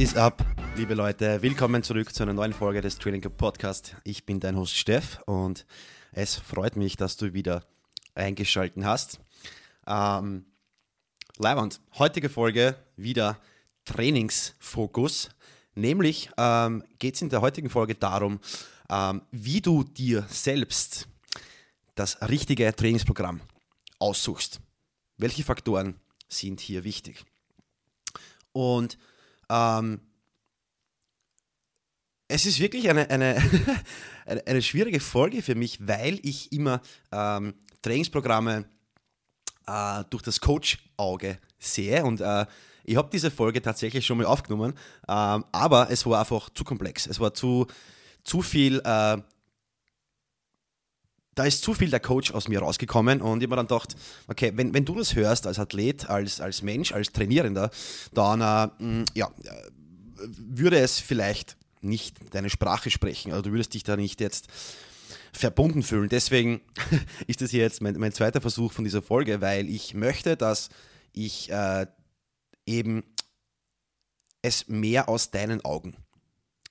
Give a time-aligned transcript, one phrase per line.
[0.00, 0.42] is up,
[0.76, 1.42] liebe Leute?
[1.42, 3.96] Willkommen zurück zu einer neuen Folge des Training Podcast.
[4.02, 5.66] Ich bin dein Host Steff und
[6.12, 7.66] es freut mich, dass du wieder
[8.14, 9.20] eingeschaltet hast.
[9.86, 10.46] Ähm,
[11.36, 13.38] Leiband, heutige Folge wieder
[13.84, 15.28] Trainingsfokus.
[15.74, 18.40] Nämlich ähm, geht es in der heutigen Folge darum,
[18.88, 21.08] ähm, wie du dir selbst
[21.94, 23.42] das richtige Trainingsprogramm
[23.98, 24.62] aussuchst.
[25.18, 27.22] Welche Faktoren sind hier wichtig?
[28.52, 28.96] Und
[29.50, 30.00] ähm,
[32.28, 33.42] es ist wirklich eine, eine,
[34.46, 36.80] eine, schwierige Folge für mich, weil ich immer
[37.12, 38.64] ähm, Trainingsprogramme
[39.66, 42.46] äh, durch das Coach-Auge sehe und äh,
[42.84, 44.72] ich habe diese Folge tatsächlich schon mal aufgenommen,
[45.06, 47.06] ähm, aber es war einfach zu komplex.
[47.06, 47.66] Es war zu,
[48.24, 49.18] zu viel, äh,
[51.34, 53.94] da ist zu viel der Coach aus mir rausgekommen und ich habe mir dann gedacht,
[54.28, 57.70] okay, wenn, wenn du das hörst als Athlet, als, als Mensch, als Trainierender,
[58.12, 59.30] dann äh, ja,
[60.16, 63.32] würde es vielleicht nicht deine Sprache sprechen.
[63.32, 64.48] Also du würdest dich da nicht jetzt
[65.32, 66.08] verbunden fühlen.
[66.08, 66.60] Deswegen
[67.26, 70.68] ist das hier jetzt mein, mein zweiter Versuch von dieser Folge, weil ich möchte, dass
[71.12, 71.86] ich äh,
[72.66, 73.04] eben
[74.42, 75.96] es mehr aus deinen Augen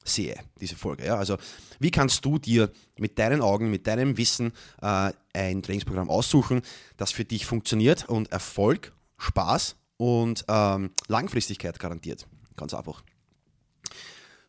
[0.09, 1.05] sehe, diese Folge.
[1.05, 1.15] Ja?
[1.15, 1.37] Also
[1.79, 6.61] wie kannst du dir mit deinen Augen, mit deinem Wissen äh, ein Trainingsprogramm aussuchen,
[6.97, 12.25] das für dich funktioniert und Erfolg, Spaß und ähm, Langfristigkeit garantiert.
[12.55, 13.03] Ganz einfach.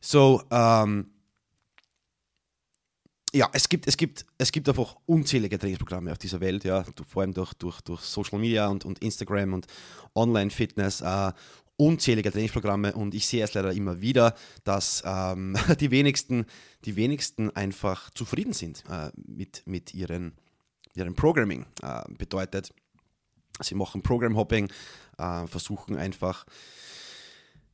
[0.01, 1.11] So, ähm,
[3.33, 7.23] ja, es gibt, es, gibt, es gibt einfach unzählige Trainingsprogramme auf dieser Welt, ja, vor
[7.23, 9.67] allem durch, durch, durch Social Media und, und Instagram und
[10.15, 11.33] Online-Fitness, äh,
[11.81, 16.45] unzählige Trainingsprogramme und ich sehe es leider immer wieder, dass ähm, die, wenigsten,
[16.85, 20.35] die wenigsten einfach zufrieden sind äh, mit, mit ihren,
[20.95, 21.65] ihren Programming.
[21.83, 22.75] Äh, bedeutet,
[23.61, 24.71] sie machen Program-Hopping,
[25.19, 26.45] äh, versuchen einfach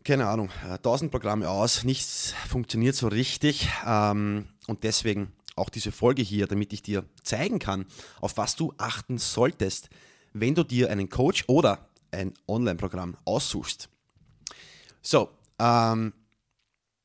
[0.04, 6.22] keine Ahnung, 1000 Programme aus, nichts funktioniert so richtig ähm, und deswegen auch diese Folge
[6.22, 7.86] hier, damit ich dir zeigen kann,
[8.20, 9.90] auf was du achten solltest,
[10.32, 13.88] wenn du dir einen Coach oder ein Online-Programm aussuchst.
[15.06, 15.30] So,
[15.60, 16.12] ähm,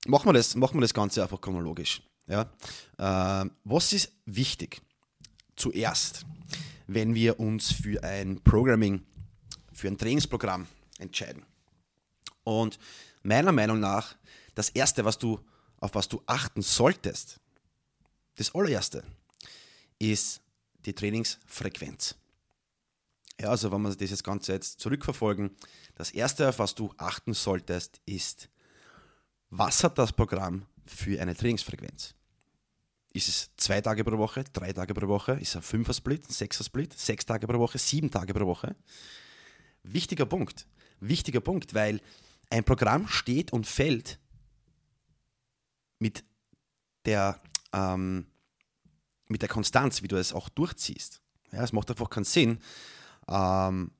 [0.08, 2.02] machen, wir das, machen wir das Ganze einfach chronologisch.
[2.26, 2.50] Ja?
[2.98, 4.82] Ähm, was ist wichtig?
[5.56, 6.26] Zuerst,
[6.88, 9.06] wenn wir uns für ein Programming,
[9.72, 10.66] für ein Trainingsprogramm
[10.98, 11.46] entscheiden.
[12.44, 12.80] Und
[13.22, 14.16] meiner Meinung nach,
[14.56, 15.40] das Erste, was du,
[15.78, 17.40] auf was du achten solltest,
[18.34, 19.04] das allererste
[20.00, 20.42] ist
[20.86, 22.16] die Trainingsfrequenz.
[23.42, 25.50] Ja, also wenn wir das Ganze jetzt zurückverfolgen,
[25.96, 28.50] das erste, auf was du achten solltest, ist,
[29.50, 32.14] was hat das Programm für eine Trainingsfrequenz?
[33.14, 35.32] Ist es zwei Tage pro Woche, drei Tage pro Woche?
[35.34, 38.76] Ist es ein Fünfer-Split, ein Sechser-Split, sechs Tage pro Woche, sieben Tage pro Woche?
[39.82, 40.68] Wichtiger Punkt.
[41.00, 42.00] Wichtiger Punkt, weil
[42.52, 44.20] ein Programm steht und fällt
[45.98, 46.24] mit
[47.06, 47.42] der
[47.74, 48.28] ähm,
[49.30, 51.22] mit der Konstanz, wie du es auch durchziehst.
[51.52, 52.60] Ja, es macht einfach keinen Sinn,
[53.32, 53.92] ähm,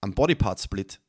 [0.00, 1.00] ein Bodypart-Split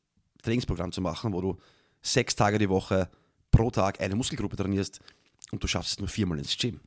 [0.42, 1.58] Trainingsprogramm zu machen, wo du
[2.02, 3.08] sechs Tage die Woche
[3.50, 5.00] pro Tag eine Muskelgruppe trainierst
[5.52, 6.80] und du schaffst es nur viermal ins Gym.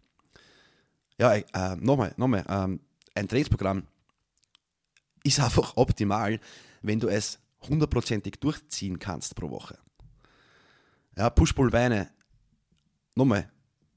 [1.17, 2.81] Ja, äh, nochmal, nochmal, ähm,
[3.13, 3.83] ein Trainingsprogramm
[5.23, 6.39] ist einfach optimal,
[6.81, 9.77] wenn du es hundertprozentig durchziehen kannst pro Woche.
[11.17, 12.11] Ja, Push-Pull-Beine,
[13.15, 13.49] nochmal,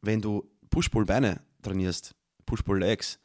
[0.03, 2.15] wenn du Push-Pull-Beine trainierst,
[2.47, 3.19] Push-Pull-Legs,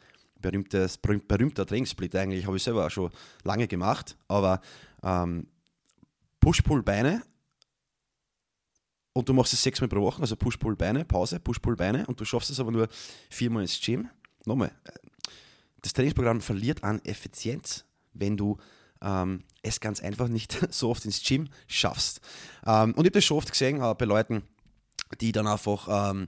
[0.43, 3.09] berühmtes, berühmter Trainingssplit eigentlich, habe ich selber auch schon
[3.43, 4.61] lange gemacht, aber
[5.01, 5.47] ähm,
[6.39, 7.23] Push-Pull-Beine
[9.13, 12.59] und du machst es sechsmal pro Woche, also Push-Pull-Beine, Pause, Push-Pull-Beine und du schaffst es
[12.59, 12.87] aber nur
[13.29, 14.09] viermal ins Gym.
[14.45, 14.71] Nochmal,
[15.81, 18.57] das Trainingsprogramm verliert an Effizienz, wenn du
[19.01, 22.21] ähm, es ganz einfach nicht so oft ins Gym schaffst.
[22.65, 24.43] Ähm, und ich habe das schon oft gesehen äh, bei Leuten,
[25.21, 26.27] die dann einfach ähm,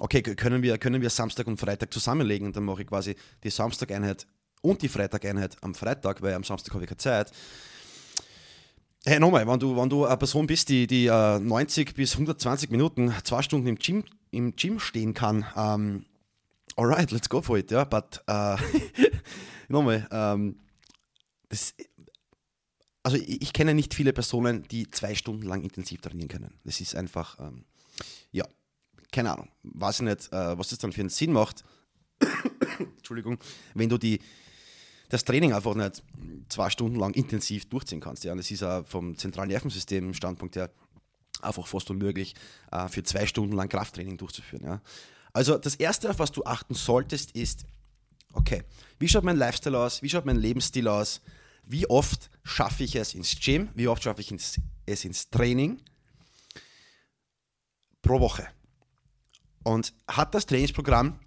[0.00, 3.50] okay, können wir, können wir Samstag und Freitag zusammenlegen und dann mache ich quasi die
[3.50, 4.26] Samstageinheit
[4.62, 7.32] und die Freitageinheit am Freitag, weil am Samstag habe ich keine Zeit.
[9.04, 12.14] Hey, nochmal, wenn du, wenn du eine Person bist, die, die uh, äh, 90 bis
[12.14, 16.06] 120 Minuten, zwei Stunden im Gym, im Gym stehen kann, um, ähm,
[16.74, 18.56] alright, let's go for it, ja, but uh,
[19.68, 20.60] nochmal, um, ähm,
[21.48, 21.74] das,
[23.04, 26.58] also ich, ich, kenne nicht viele Personen, die zwei Stunden lang intensiv trainieren können.
[26.64, 27.64] Das ist einfach, um, ähm,
[28.32, 28.44] ja,
[29.16, 31.64] keine Ahnung, weiß ich nicht, äh, was das dann für einen Sinn macht.
[32.98, 33.38] Entschuldigung,
[33.72, 34.20] wenn du die,
[35.08, 36.02] das Training einfach nicht
[36.50, 38.24] zwei Stunden lang intensiv durchziehen kannst.
[38.24, 38.32] Ja.
[38.32, 40.70] Und das ist auch vom zentralen Nervensystem Standpunkt her
[41.40, 42.34] einfach fast unmöglich,
[42.70, 44.64] äh, für zwei Stunden lang Krafttraining durchzuführen.
[44.64, 44.82] Ja.
[45.32, 47.64] Also das Erste, auf was du achten solltest, ist,
[48.34, 48.64] okay,
[48.98, 51.22] wie schaut mein Lifestyle aus, wie schaut mein Lebensstil aus,
[51.64, 54.30] wie oft schaffe ich es ins Gym, wie oft schaffe ich
[54.84, 55.80] es ins Training
[58.02, 58.46] pro Woche.
[59.66, 61.18] Und hat das Trainingsprogramm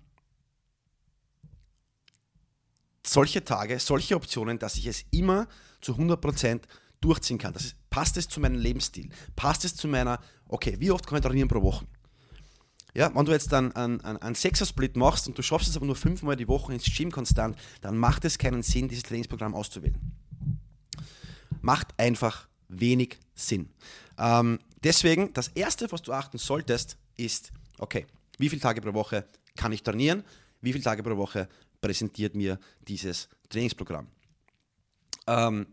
[3.06, 5.50] solche Tage, solche Optionen, dass ich es immer
[5.82, 6.62] zu 100%
[7.02, 7.52] durchziehen kann.
[7.52, 9.10] Das ist, passt es zu meinem Lebensstil?
[9.36, 11.86] Passt es zu meiner, okay, wie oft kann ich trainieren pro Woche?
[12.94, 15.86] Ja, wenn du jetzt dann einen, einen, einen Sechser-Split machst und du schaffst es aber
[15.86, 20.00] nur fünfmal die Woche ins Gym konstant, dann macht es keinen Sinn, dieses Trainingsprogramm auszuwählen.
[21.60, 23.70] Macht einfach wenig Sinn.
[24.18, 28.06] Ähm, deswegen, das Erste, was du achten solltest, ist, okay,
[28.40, 29.26] wie viele Tage pro Woche
[29.56, 30.24] kann ich trainieren?
[30.62, 31.48] Wie viele Tage pro Woche
[31.82, 32.58] präsentiert mir
[32.88, 34.08] dieses Trainingsprogramm?
[35.28, 35.68] Ähm,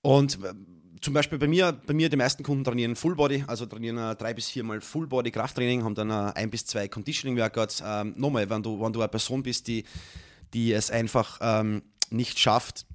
[0.00, 0.54] und äh,
[1.00, 4.16] zum Beispiel bei mir, bei mir die meisten Kunden trainieren Full Body, also trainieren äh,
[4.16, 7.82] drei bis viermal Full Body Krafttraining, haben dann äh, ein bis zwei Conditioning Workouts.
[7.84, 9.84] Ähm, nochmal, wenn du, wenn du eine Person bist, die,
[10.54, 12.86] die es einfach ähm, nicht schafft,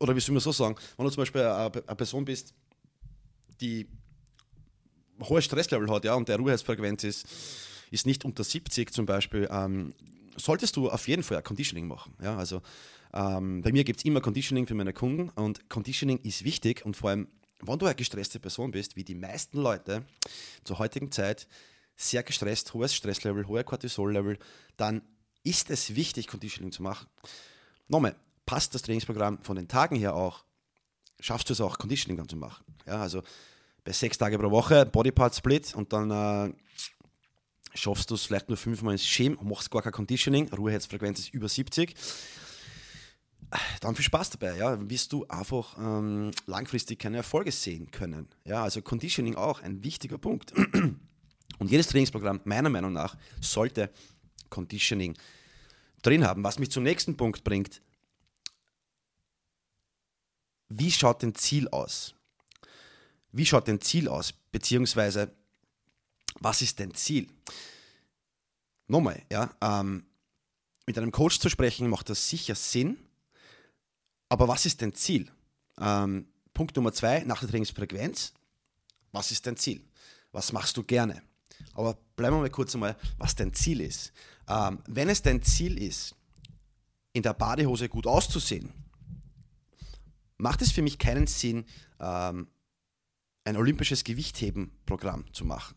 [0.00, 2.54] oder wie soll man so sagen, wenn du zum Beispiel eine, eine Person bist,
[3.60, 3.88] die
[5.20, 7.26] hohes Stresslevel hat, ja, und der Ruheitsfrequenz ist,
[7.90, 9.94] ist nicht unter 70 zum Beispiel, ähm,
[10.36, 12.14] solltest du auf jeden Fall Conditioning machen.
[12.22, 12.62] Ja, also
[13.12, 16.96] ähm, bei mir gibt es immer Conditioning für meine Kunden und Conditioning ist wichtig und
[16.96, 17.28] vor allem,
[17.60, 20.04] wenn du eine gestresste Person bist, wie die meisten Leute
[20.64, 21.48] zur heutigen Zeit,
[21.96, 24.38] sehr gestresst, hohes Stresslevel, hoher Cortisollevel,
[24.76, 25.02] dann
[25.42, 27.08] ist es wichtig, Conditioning zu machen.
[27.88, 28.14] Nochmal,
[28.46, 30.44] passt das Trainingsprogramm von den Tagen her auch,
[31.20, 32.64] schaffst du es auch, Conditioning dann zu machen.
[32.86, 33.22] Ja, also
[33.84, 36.52] bei sechs Tage pro Woche, Bodypart Split und dann äh,
[37.74, 41.48] schaffst du es vielleicht nur fünfmal ins Gym machst gar kein Conditioning, Ruheheitsfrequenz ist über
[41.48, 41.94] 70
[43.80, 48.28] dann viel Spaß dabei, ja, wirst du einfach ähm, langfristig keine Erfolge sehen können.
[48.44, 50.52] Ja, also Conditioning auch ein wichtiger Punkt.
[51.58, 53.90] Und jedes Trainingsprogramm, meiner Meinung nach, sollte
[54.50, 55.16] Conditioning
[56.02, 56.44] drin haben.
[56.44, 57.80] Was mich zum nächsten Punkt bringt,
[60.68, 62.14] wie schaut dein Ziel aus?
[63.38, 64.32] Wie schaut dein Ziel aus?
[64.32, 65.32] Beziehungsweise,
[66.40, 67.28] was ist dein Ziel?
[68.88, 70.04] Nochmal, ja, ähm,
[70.86, 72.98] mit einem Coach zu sprechen, macht das sicher Sinn,
[74.28, 75.30] aber was ist dein Ziel?
[75.80, 78.32] Ähm, Punkt Nummer zwei, nach der Trainingsfrequenz.
[79.12, 79.84] Was ist dein Ziel?
[80.32, 81.22] Was machst du gerne?
[81.74, 84.12] Aber bleiben wir mal kurz einmal, was dein Ziel ist.
[84.48, 86.16] Ähm, wenn es dein Ziel ist,
[87.12, 88.72] in der Badehose gut auszusehen,
[90.38, 91.66] macht es für mich keinen Sinn,
[92.00, 92.48] ähm,
[93.48, 95.74] ein olympisches Gewichtheben-Programm zu machen.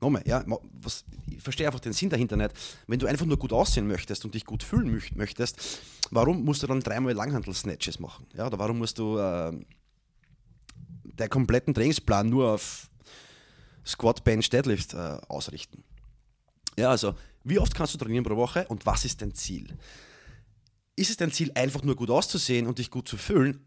[0.00, 0.42] Nochmal, ja,
[0.80, 2.52] was, ich verstehe einfach den Sinn dahinter nicht.
[2.86, 6.66] Wenn du einfach nur gut aussehen möchtest und dich gut fühlen möchtest, warum musst du
[6.66, 8.26] dann dreimal Langhandel-Snatches machen?
[8.34, 9.52] Ja, oder warum musst du äh,
[11.16, 12.90] deinen kompletten Trainingsplan nur auf
[13.84, 15.84] Squat, Bench, Deadlift äh, ausrichten?
[16.78, 17.14] Ja, also,
[17.44, 19.76] wie oft kannst du trainieren pro Woche und was ist dein Ziel?
[20.96, 23.64] Ist es dein Ziel, einfach nur gut auszusehen und dich gut zu fühlen?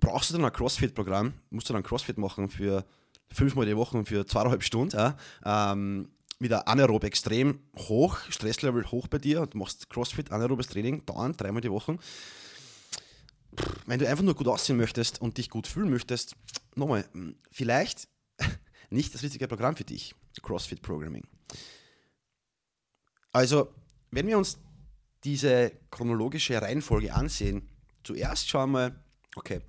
[0.00, 1.32] Brauchst du dann ein CrossFit-Programm?
[1.50, 2.84] Musst du dann CrossFit machen für
[3.30, 4.96] fünfmal die Woche für zweieinhalb Stunden.
[4.96, 6.08] Ja, ähm,
[6.38, 11.62] wieder anaerob extrem hoch, Stresslevel hoch bei dir und machst CrossFit, anaerobes Training, dauernd, dreimal
[11.62, 11.98] die Woche.
[13.86, 16.36] Wenn du einfach nur gut aussehen möchtest und dich gut fühlen möchtest,
[16.74, 17.08] nochmal,
[17.50, 18.08] vielleicht
[18.90, 21.26] nicht das richtige Programm für dich, CrossFit Programming.
[23.32, 23.72] Also,
[24.10, 24.58] wenn wir uns
[25.24, 27.68] diese chronologische Reihenfolge ansehen,
[28.04, 28.94] zuerst schauen wir,
[29.36, 29.62] okay,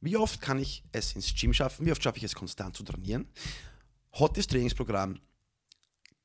[0.00, 1.86] wie oft kann ich es ins Gym schaffen?
[1.86, 3.26] Wie oft schaffe ich es konstant zu trainieren?
[4.12, 5.20] Hat das Trainingsprogramm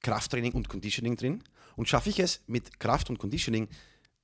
[0.02, 1.44] Krafttraining und Conditioning drin?
[1.76, 3.70] Und schaffe ich es mit Kraft und Conditioning,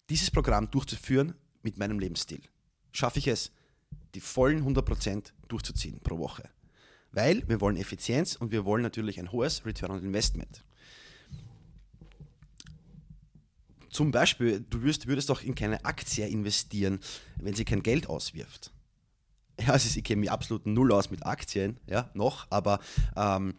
[0.10, 2.42] dieses Programm durchzuführen mit meinem Lebensstil?
[2.92, 3.52] Schaffe ich es,
[4.16, 6.50] die vollen 100% durchzuziehen pro Woche?
[7.12, 10.64] Weil wir wollen Effizienz und wir wollen natürlich ein hohes Return on Investment.
[13.90, 17.00] Zum Beispiel, du würdest, würdest doch in keine Aktie investieren,
[17.38, 18.72] wenn sie kein Geld auswirft
[19.60, 22.80] ja, also ich kenne mich absolut null aus mit Aktien, ja, noch, aber
[23.16, 23.56] ähm,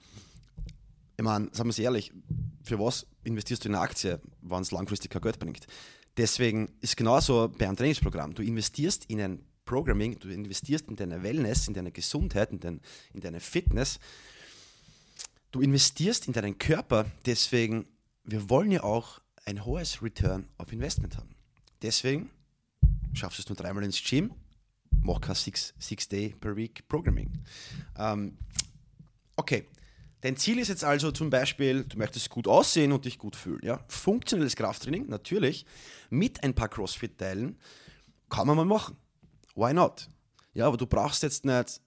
[1.17, 2.13] ich meine, sagen wir es ehrlich,
[2.63, 5.67] für was investierst du in eine Aktie, wenn es langfristig kein Geld bringt?
[6.17, 8.35] Deswegen ist genauso bei einem Trainingsprogramm.
[8.35, 12.81] Du investierst in ein Programming, du investierst in deine Wellness, in deine Gesundheit, in, dein,
[13.13, 13.99] in deine Fitness.
[15.51, 17.87] Du investierst in deinen Körper, deswegen,
[18.25, 21.35] wir wollen ja auch ein hohes Return of Investment haben.
[21.83, 22.31] Deswegen
[23.13, 24.33] schaffst du es nur dreimal ins Gym,
[25.09, 27.33] mach kein six, six Day per Week Programming.
[27.97, 28.37] Ähm,
[29.37, 29.67] okay,
[30.21, 33.61] dein Ziel ist jetzt also zum Beispiel, du möchtest gut aussehen und dich gut fühlen.
[33.63, 33.85] Ja?
[33.89, 35.65] Funktionelles Krafttraining, natürlich,
[36.11, 37.59] mit ein paar CrossFit-Teilen,
[38.29, 38.97] kann man mal machen.
[39.55, 40.09] Why not?
[40.53, 41.81] Ja, aber du brauchst jetzt nicht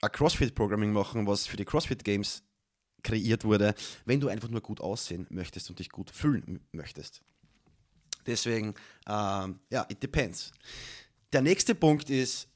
[0.00, 2.42] ein CrossFit-Programming machen, was für die CrossFit Games
[3.02, 3.74] kreiert wurde,
[4.06, 7.22] wenn du einfach nur gut aussehen möchtest und dich gut fühlen möchtest.
[8.26, 8.74] Deswegen,
[9.08, 10.52] ähm, ja, it depends.
[11.32, 12.48] Der nächste Punkt ist,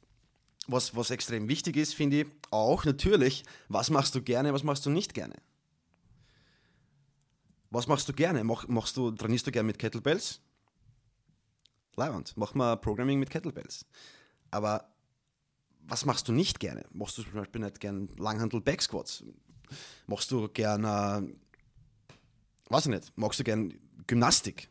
[0.66, 4.86] was, was extrem wichtig ist, finde ich, auch natürlich, was machst du gerne, was machst
[4.86, 5.36] du nicht gerne.
[7.70, 8.44] Was machst du gerne?
[8.44, 10.40] Mach, machst du, trainierst du gerne mit Kettlebells?
[11.96, 13.86] Leiband, mach mal Programming mit Kettlebells.
[14.50, 14.92] Aber
[15.80, 16.84] was machst du nicht gerne?
[16.92, 19.24] Machst du zum Beispiel nicht gerne Langhandel Backsquats?
[20.06, 21.34] Machst du gerne,
[22.68, 23.74] weiß ich nicht, magst du gerne
[24.06, 24.68] Gymnastik?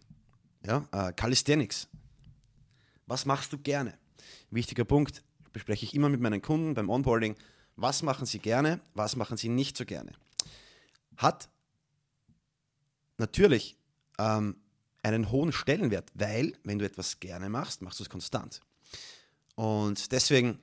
[0.65, 1.87] Ja, äh, Calisthenics?
[3.11, 3.97] Was machst du gerne?
[4.51, 7.35] Wichtiger Punkt, bespreche ich immer mit meinen Kunden beim Onboarding.
[7.75, 10.13] Was machen sie gerne, was machen sie nicht so gerne?
[11.17, 11.49] Hat
[13.17, 13.75] natürlich
[14.17, 14.55] ähm,
[15.03, 18.61] einen hohen Stellenwert, weil wenn du etwas gerne machst, machst du es konstant.
[19.55, 20.59] Und deswegen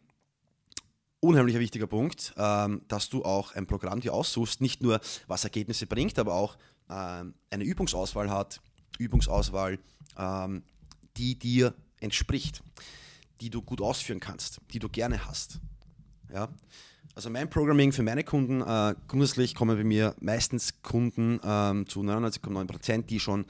[1.20, 5.86] unheimlicher wichtiger Punkt, ähm, dass du auch ein Programm dir aussuchst, nicht nur was Ergebnisse
[5.86, 6.56] bringt, aber auch
[6.88, 8.62] ähm, eine Übungsauswahl hat,
[8.98, 9.78] Übungsauswahl,
[10.16, 10.62] ähm,
[11.18, 12.62] die dir entspricht,
[13.40, 15.58] die du gut ausführen kannst, die du gerne hast.
[16.32, 16.48] Ja?
[17.14, 22.00] Also mein Programming für meine Kunden, äh, grundsätzlich kommen bei mir meistens Kunden ähm, zu
[22.00, 23.46] 99,9%, die schon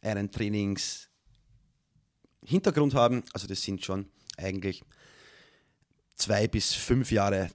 [0.00, 3.22] einen Trainingshintergrund haben.
[3.32, 4.06] Also das sind schon
[4.38, 4.82] eigentlich
[6.16, 7.50] zwei bis fünf Jahre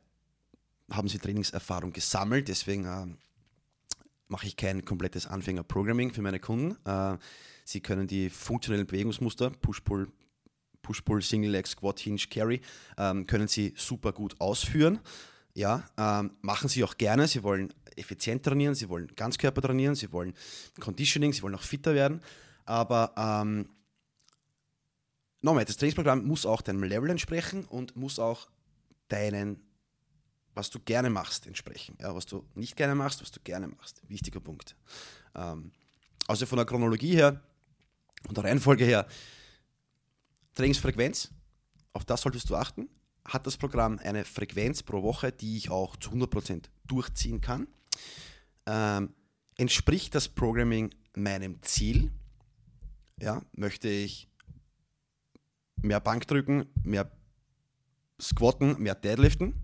[0.91, 2.47] haben sie Trainingserfahrung gesammelt.
[2.47, 3.07] Deswegen äh,
[4.27, 6.77] mache ich kein komplettes Anfänger-Programming für meine Kunden.
[6.85, 7.17] Äh,
[7.63, 10.11] sie können die funktionellen Bewegungsmuster, Push-Pull,
[10.85, 12.61] Push-Pull, Single Leg, Squat, Hinge, Carry,
[12.97, 14.99] ähm, können sie super gut ausführen.
[15.55, 17.27] Ja, ähm, machen sie auch gerne.
[17.27, 20.33] Sie wollen effizient trainieren, sie wollen Ganzkörper trainieren, sie wollen
[20.79, 22.21] Conditioning, sie wollen auch fitter werden.
[22.65, 23.69] Aber ähm,
[25.41, 28.47] nochmal, das Trainingsprogramm muss auch deinem Level entsprechen und muss auch
[29.07, 29.61] deinen,
[30.53, 31.97] was du gerne machst, entsprechen.
[31.99, 34.01] Ja, was du nicht gerne machst, was du gerne machst.
[34.07, 34.75] Wichtiger Punkt.
[35.35, 35.71] Ähm,
[36.27, 37.41] also von der Chronologie her
[38.27, 39.07] und der Reihenfolge her,
[40.55, 41.31] Trainingsfrequenz,
[41.93, 42.89] auf das solltest du achten
[43.25, 47.67] hat das Programm eine Frequenz pro Woche, die ich auch zu 100% durchziehen kann.
[48.67, 49.13] Ähm,
[49.57, 52.11] entspricht das Programming meinem Ziel?
[53.19, 54.29] Ja, möchte ich
[55.81, 57.11] mehr Bankdrücken, mehr
[58.21, 59.55] Squatten, mehr Deadliften?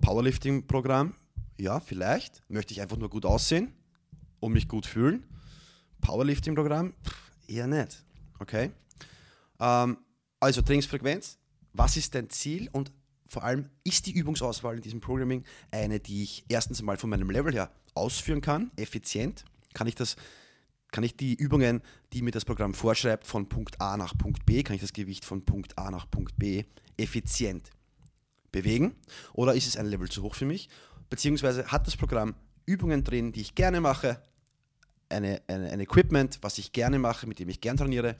[0.00, 1.14] Powerlifting-Programm?
[1.58, 2.42] Ja, vielleicht.
[2.48, 3.74] Möchte ich einfach nur gut aussehen
[4.38, 5.26] und mich gut fühlen?
[6.00, 6.94] Powerlifting-Programm?
[7.48, 8.04] Eher nicht.
[8.40, 8.72] Okay?
[9.60, 9.98] Ähm,
[10.40, 11.38] also Trainingsfrequenz,
[11.72, 12.90] was ist dein Ziel und
[13.28, 17.30] vor allem ist die Übungsauswahl in diesem Programming eine, die ich erstens einmal von meinem
[17.30, 19.44] Level her ausführen kann, effizient.
[19.72, 20.16] Kann ich das,
[20.90, 21.80] kann ich die Übungen,
[22.12, 25.24] die mir das Programm vorschreibt, von Punkt A nach Punkt B, kann ich das Gewicht
[25.24, 26.64] von Punkt A nach Punkt B
[26.96, 27.70] effizient
[28.50, 28.96] bewegen?
[29.32, 30.68] Oder ist es ein Level zu hoch für mich?
[31.08, 32.34] Beziehungsweise hat das Programm
[32.66, 34.20] Übungen drin, die ich gerne mache,
[35.10, 38.16] eine, eine, ein Equipment, was ich gerne mache, mit dem ich gerne trainiere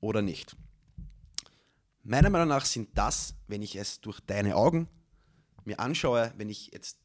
[0.00, 0.56] oder nicht?
[2.02, 4.88] Meiner Meinung nach sind das, wenn ich es durch deine Augen
[5.64, 6.98] mir anschaue, wenn ich jetzt,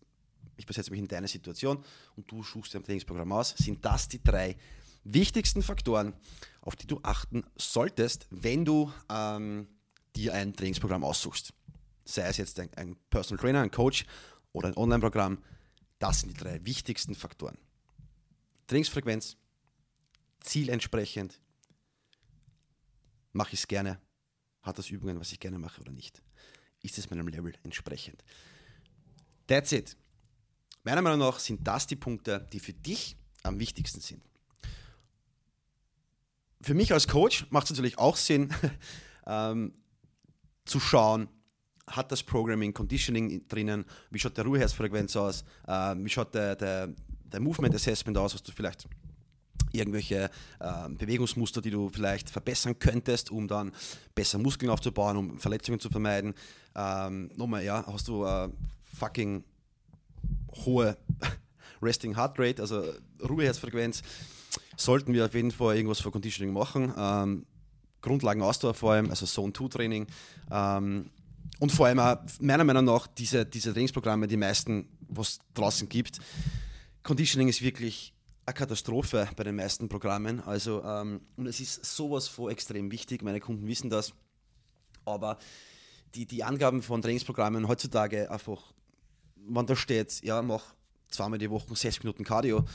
[0.57, 1.83] ich versetze mich in deine Situation
[2.15, 4.55] und du suchst ein Trainingsprogramm aus, sind das die drei
[5.03, 6.13] wichtigsten Faktoren,
[6.61, 9.67] auf die du achten solltest, wenn du ähm,
[10.15, 11.53] dir ein Trainingsprogramm aussuchst.
[12.05, 14.05] Sei es jetzt ein, ein Personal Trainer, ein Coach
[14.53, 15.39] oder ein Online-Programm,
[15.97, 17.57] das sind die drei wichtigsten Faktoren.
[18.71, 19.35] Trainingsfrequenz,
[20.39, 21.41] Ziel entsprechend,
[23.33, 23.99] mache ich es gerne,
[24.61, 26.23] hat das Übungen, was ich gerne mache oder nicht?
[26.81, 28.23] Ist es meinem Level entsprechend?
[29.45, 29.97] That's it.
[30.83, 34.23] Meiner Meinung nach sind das die Punkte, die für dich am wichtigsten sind.
[36.61, 38.53] Für mich als Coach macht es natürlich auch Sinn,
[39.27, 39.73] ähm,
[40.63, 41.27] zu schauen,
[41.87, 46.95] hat das Programming, Conditioning drinnen, wie schaut der Ruheherzfrequenz aus, äh, wie schaut der, der,
[47.31, 48.87] der Movement Assessment aus, was du vielleicht
[49.73, 53.71] irgendwelche äh, Bewegungsmuster, die du vielleicht verbessern könntest, um dann
[54.13, 56.33] besser Muskeln aufzubauen, um Verletzungen zu vermeiden.
[56.75, 58.49] Ähm, nochmal, ja, hast du äh,
[58.97, 59.43] fucking
[60.65, 60.97] hohe
[61.81, 62.83] Resting Heart Rate, also
[63.27, 64.01] Ruheherzfrequenz,
[64.77, 66.93] sollten wir auf jeden Fall irgendwas für Conditioning machen.
[66.97, 67.45] Ähm,
[68.01, 70.07] Grundlagen Ausdauer vor allem, also Zone 2 Training.
[70.51, 71.09] Ähm,
[71.59, 76.19] und vor allem auch, meiner Meinung nach, diese, diese Trainingsprogramme, die meisten, was draußen gibt,
[77.03, 78.13] Conditioning ist wirklich
[78.45, 80.39] eine Katastrophe bei den meisten Programmen.
[80.41, 84.13] Also, ähm, und es ist sowas von extrem wichtig, meine Kunden wissen das.
[85.05, 85.37] Aber
[86.13, 88.73] die, die Angaben von Trainingsprogrammen heutzutage einfach,
[89.35, 90.75] wenn da steht, ja, mach
[91.09, 92.65] zweimal die Woche sechs Minuten Cardio.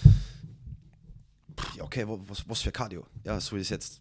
[1.76, 3.06] Ja, okay, was, was für Cardio?
[3.24, 4.00] Ja, so ist jetzt,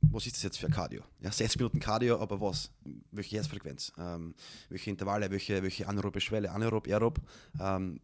[0.00, 1.02] was ist das jetzt für Cardio?
[1.20, 2.70] Ja, sechs Minuten Cardio, aber was?
[3.10, 3.92] Welche Herzfrequenz?
[3.98, 4.34] Ähm,
[4.68, 5.30] welche Intervalle?
[5.30, 6.50] Welche, welche anaerobe Schwelle?
[6.50, 7.20] Anaerob, aerob?
[7.60, 8.00] Ähm,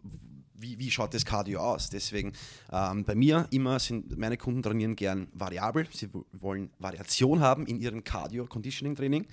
[0.63, 1.91] wie, wie schaut das Cardio aus?
[1.91, 2.33] Deswegen
[2.71, 5.87] ähm, bei mir immer sind meine Kunden trainieren gern variabel.
[5.93, 9.27] Sie wollen Variation haben in ihrem Cardio-Conditioning-Training.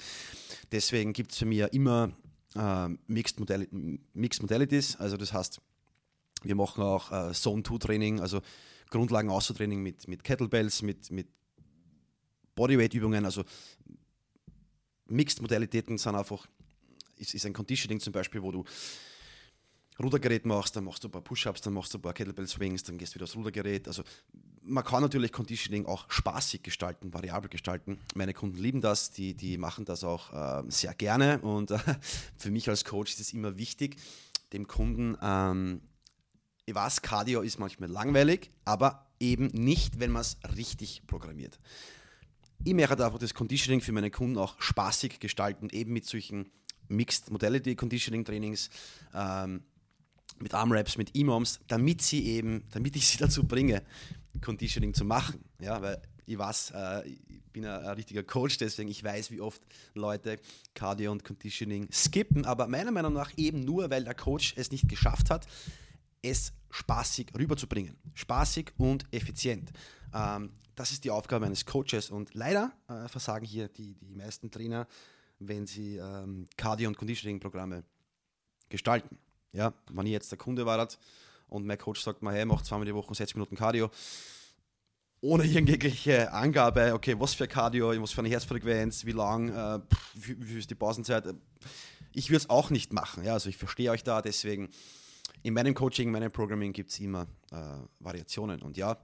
[0.72, 2.12] Deswegen gibt es für mich immer
[2.56, 3.68] äh, Mixed, Modali
[4.14, 4.96] Mixed Modalities.
[4.98, 5.62] Also das heißt,
[6.44, 8.42] wir machen auch äh, Zone-2-Training, also
[8.90, 11.28] Grundlagen Ausdauertraining mit, mit Kettlebells, mit, mit
[12.56, 13.44] Bodyweight-Übungen, also
[15.06, 16.48] Mixed-Modalitäten sind einfach,
[17.18, 18.64] ist, ist ein Conditioning zum Beispiel, wo du
[20.02, 22.84] Rudergerät machst, dann machst du ein paar Push-Ups, dann machst du ein paar Kettlebell Swings,
[22.84, 23.88] dann gehst du wieder aufs Rudergerät.
[23.88, 24.04] Also
[24.62, 28.00] man kann natürlich Conditioning auch spaßig gestalten, variabel gestalten.
[28.16, 31.80] Meine Kunden lieben das, die, die machen das auch äh, sehr gerne und äh,
[32.38, 33.98] für mich als Coach ist es immer wichtig,
[34.54, 35.82] dem Kunden, ähm,
[36.66, 41.60] ich weiß, Cardio ist manchmal langweilig, aber eben nicht, wenn man es richtig programmiert.
[42.64, 46.52] Ich möchte einfach das Conditioning für meine Kunden auch spaßig gestalten, eben mit solchen
[46.90, 48.70] Mixed Modality Conditioning Trainings.
[49.14, 49.64] Ähm,
[50.42, 53.84] mit Armraps, mit E-Moms, damit sie eben, damit ich sie dazu bringe,
[54.42, 55.44] Conditioning zu machen.
[55.60, 59.42] Ja, weil ich weiß, äh, ich bin ein, ein, richtiger Coach, deswegen ich weiß, wie
[59.42, 59.62] oft
[59.96, 60.40] Leute
[60.76, 64.88] Cardio und Conditioning skippen, aber meiner Meinung nach eben nur, weil der Coach es nicht
[64.88, 65.48] geschafft hat,
[66.22, 67.98] es spaßig rüberzubringen.
[68.14, 69.72] Spaßig und effizient.
[70.14, 74.52] Ähm, das ist die Aufgabe eines Coaches und leider äh, versagen hier die, die meisten
[74.52, 74.88] Trainer,
[75.40, 77.84] wenn sie ähm, Cardio- und Conditioning-Programme
[78.70, 79.18] gestalten.
[79.52, 80.88] Ja, wenn ich jetzt der Kunde war
[81.48, 83.90] und mein Coach sagt mir, hey, mach zweimal die Woche 60 Minuten Cardio,
[85.22, 89.80] ohne irgendwelche Angabe, okay, was für Cardio, was für eine Herzfrequenz, wie lang, äh,
[90.16, 91.26] wie, wie ist die Pausenzeit.
[92.14, 93.24] Ich würde es auch nicht machen.
[93.24, 94.70] Ja, also ich verstehe euch da, deswegen
[95.44, 97.58] in meinem Coaching, in meinem Programming gibt es immer äh,
[98.00, 98.62] Variationen.
[98.62, 98.98] Und ja,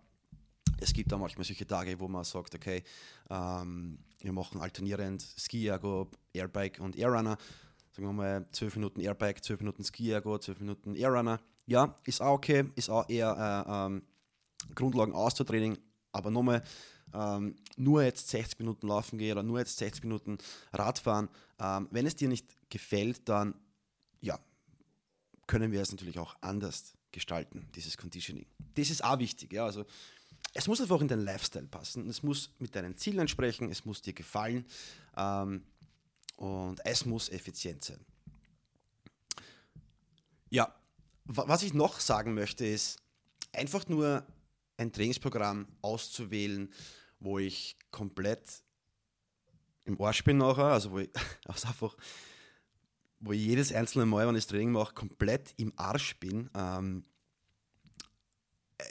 [0.79, 2.83] es gibt da manchmal solche Tage, wo man sagt, okay,
[3.29, 7.37] ähm, wir machen alternierend Ski, Ergo, Airbike und Airrunner
[7.95, 11.39] sagen wir mal, 12 Minuten Airbike, 12 Minuten Ski-Ergo, 12 Minuten Airrunner.
[11.65, 14.03] Ja, ist auch okay, ist auch eher äh, ähm,
[14.75, 15.77] Grundlagen Ausdauertraining,
[16.11, 16.61] aber nochmal,
[17.13, 20.37] ähm, nur jetzt 60 Minuten laufen gehen oder nur jetzt 60 Minuten
[20.73, 21.29] Radfahren.
[21.59, 23.55] Ähm, wenn es dir nicht gefällt, dann
[24.19, 24.39] ja,
[25.47, 28.45] können wir es natürlich auch anders gestalten, dieses Conditioning.
[28.75, 29.85] Das ist auch wichtig, ja, also
[30.53, 34.01] es muss einfach in deinen Lifestyle passen, es muss mit deinen Zielen entsprechen, es muss
[34.01, 34.65] dir gefallen.
[35.15, 35.63] Ähm,
[36.35, 37.99] und es muss effizient sein.
[40.49, 40.73] Ja,
[41.25, 42.99] was ich noch sagen möchte, ist
[43.51, 44.25] einfach nur
[44.77, 46.71] ein Trainingsprogramm auszuwählen,
[47.19, 48.63] wo ich komplett
[49.85, 51.09] im Arsch bin nachher, also wo ich
[51.45, 51.95] also einfach,
[53.19, 56.49] wo ich jedes einzelne Mal, wenn ich das Training mache, komplett im Arsch bin.
[56.53, 57.05] Ähm,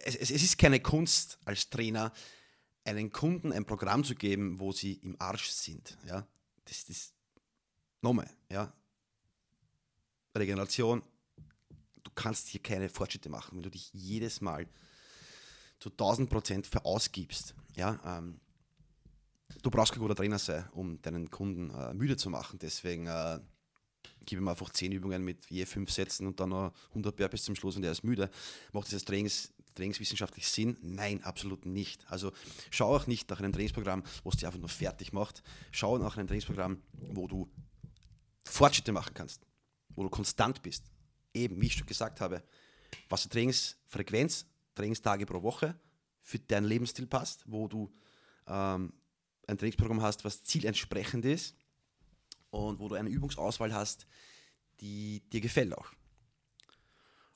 [0.04, 2.12] es, es, ist keine Kunst als Trainer,
[2.84, 5.96] einen Kunden ein Programm zu geben, wo sie im Arsch sind.
[6.06, 6.26] Ja?
[6.64, 7.12] Das, das,
[8.04, 8.70] Nochmal, ja.
[10.36, 11.02] Regeneration,
[12.02, 14.68] du kannst hier keine Fortschritte machen, wenn du dich jedes Mal
[15.78, 17.54] zu 1000 Prozent verausgibst.
[17.76, 18.40] Ja, ähm,
[19.62, 22.58] du brauchst kein guter Trainer sein, um deinen Kunden äh, müde zu machen.
[22.58, 23.40] Deswegen äh,
[24.26, 27.56] gib ihm einfach 10 Übungen mit je 5 Sätzen und dann noch 100 bis zum
[27.56, 28.28] Schluss und er ist müde.
[28.74, 30.76] Macht dieses Trainings, trainingswissenschaftlich Sinn?
[30.82, 32.04] Nein, absolut nicht.
[32.10, 32.32] Also
[32.70, 35.42] schau auch nicht nach einem Trainingsprogramm, wo es dich einfach nur fertig macht.
[35.70, 37.48] Schau nach einem Trainingsprogramm, wo du
[38.44, 39.46] Fortschritte machen kannst,
[39.94, 40.84] wo du konstant bist.
[41.32, 42.42] Eben, wie ich schon gesagt habe,
[43.08, 45.78] was die Trainingsfrequenz, Trainingstage pro Woche
[46.22, 47.92] für deinen Lebensstil passt, wo du
[48.46, 48.92] ähm,
[49.46, 51.56] ein Trainingsprogramm hast, was zielentsprechend ist
[52.50, 54.06] und wo du eine Übungsauswahl hast,
[54.80, 55.90] die dir gefällt auch.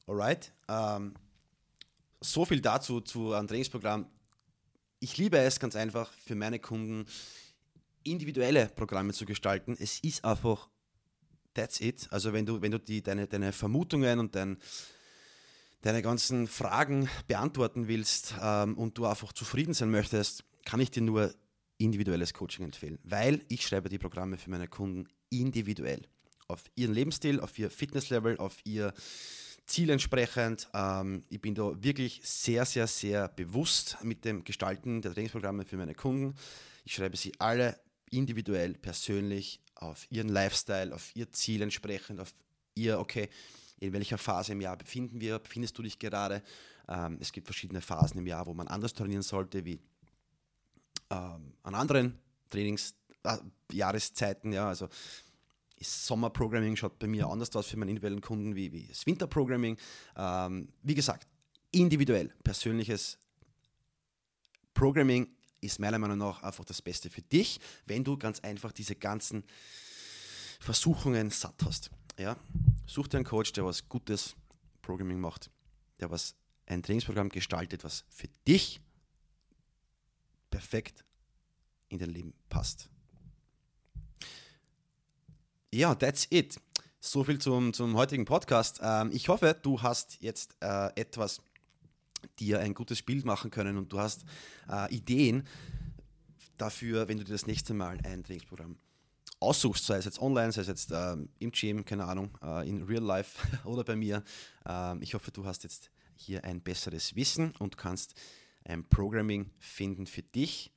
[0.07, 0.53] Alright?
[0.69, 1.15] Ähm,
[2.21, 4.07] so viel dazu zu einem Trainingsprogramm.
[5.01, 7.07] Ich liebe es ganz einfach für meine Kunden
[8.03, 9.77] individuelle Programme zu gestalten.
[9.79, 10.69] Es ist einfach
[11.59, 12.07] that's it.
[12.11, 14.59] Also wenn du, wenn du die, deine, deine Vermutungen und dein,
[15.83, 21.03] deine ganzen Fragen beantworten willst ähm, und du einfach zufrieden sein möchtest, kann ich dir
[21.03, 21.35] nur
[21.79, 26.03] individuelles Coaching empfehlen, weil ich schreibe die Programme für meine Kunden individuell.
[26.47, 28.95] Auf ihren Lebensstil, auf ihr Fitnesslevel, auf ihr
[29.67, 30.69] Ziel entsprechend.
[30.75, 35.77] Ähm, ich bin da wirklich sehr, sehr, sehr bewusst mit dem Gestalten der Trainingsprogramme für
[35.77, 36.35] meine Kunden.
[36.85, 37.79] Ich schreibe sie alle
[38.11, 42.35] individuell, persönlich auf ihren Lifestyle, auf ihr Ziel entsprechend, auf
[42.75, 43.29] ihr, okay,
[43.81, 46.43] in welcher Phase im Jahr befinden wir, befindest du dich gerade.
[46.89, 49.81] Ähm, es gibt verschiedene Phasen im Jahr, wo man anders trainieren sollte, wie
[51.11, 52.19] ähm, an anderen
[52.51, 54.53] Trainingsjahreszeiten.
[54.53, 54.89] Äh, ja, also
[55.81, 59.77] Sommerprogramming schaut bei mir anders aus für meinen individuellen Kunden wie, wie das Winterprogramming.
[60.17, 61.29] Ähm, wie gesagt,
[61.71, 63.19] individuell, persönliches
[64.75, 65.29] Programming
[65.61, 69.45] ist meiner Meinung nach einfach das Beste für dich, wenn du ganz einfach diese ganzen
[70.61, 71.91] Versuchungen satt hast.
[72.19, 72.37] Ja?
[72.87, 74.35] Such dir einen Coach, der was Gutes
[74.83, 75.51] Programming macht.
[76.01, 76.35] der was
[76.67, 78.81] ein Trainingsprogramm gestaltet, was für dich
[80.51, 81.05] perfekt
[81.89, 82.89] in dein Leben passt.
[85.73, 86.61] Ja, that's it.
[87.01, 88.81] So viel zum, zum heutigen Podcast.
[88.83, 91.41] Ähm, ich hoffe, du hast jetzt äh, etwas
[92.39, 94.25] dir ein gutes Bild machen können und du hast
[94.71, 95.45] äh, Ideen
[96.57, 98.79] dafür, wenn du dir das nächste Mal ein Trainingsprogramm
[99.41, 102.83] aussuchst, sei es jetzt online, sei es jetzt ähm, im Gym, keine Ahnung, äh, in
[102.83, 104.25] Real Life oder bei mir.
[104.67, 108.15] Ähm, ich hoffe, du hast jetzt hier ein besseres Wissen und kannst
[108.65, 110.73] ein Programming finden für dich,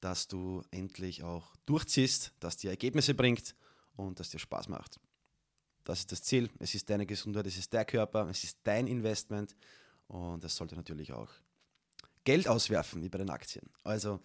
[0.00, 3.54] dass du endlich auch durchziehst, dass dir Ergebnisse bringt
[3.96, 4.98] und dass dir Spaß macht.
[5.84, 6.50] Das ist das Ziel.
[6.58, 9.54] Es ist deine Gesundheit, es ist dein Körper, es ist dein Investment
[10.10, 11.28] und es sollte natürlich auch
[12.24, 13.70] Geld auswerfen, wie bei den Aktien.
[13.84, 14.20] Also,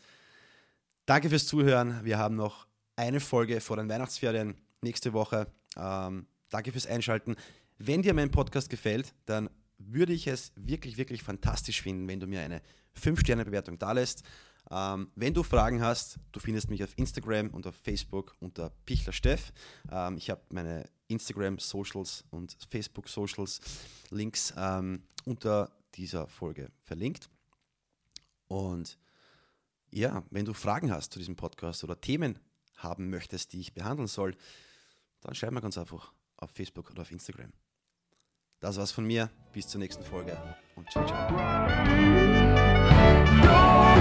[1.05, 2.03] danke fürs Zuhören.
[2.03, 5.47] Wir haben noch eine Folge vor den Weihnachtsferien nächste Woche.
[5.77, 7.35] Ähm, danke fürs Einschalten.
[7.77, 12.25] Wenn dir mein Podcast gefällt, dann würde ich es wirklich, wirklich fantastisch finden, wenn du
[12.25, 12.61] mir eine
[12.99, 14.23] 5-Sterne-Bewertung da lässt.
[14.71, 19.13] Ähm, wenn du Fragen hast, du findest mich auf Instagram und auf Facebook unter Pichler
[19.13, 19.53] Steff.
[19.91, 23.61] Ähm, ich habe meine Instagram-Socials und Facebook-Socials
[24.09, 27.29] Links ähm, unter dieser Folge verlinkt.
[28.47, 28.97] Und
[29.91, 32.39] ja, wenn du Fragen hast zu diesem Podcast oder Themen
[32.75, 34.35] haben möchtest, die ich behandeln soll,
[35.21, 37.53] dann schreib mir ganz einfach auf Facebook oder auf Instagram.
[38.59, 39.29] Das war's von mir.
[39.53, 40.37] Bis zur nächsten Folge
[40.75, 41.35] und ciao, ciao.